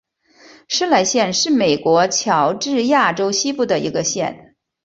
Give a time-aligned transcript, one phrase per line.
[0.67, 4.55] 施莱县是美国乔治亚州西部的一个县。